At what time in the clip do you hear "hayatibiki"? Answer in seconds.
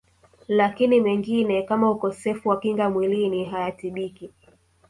3.45-4.31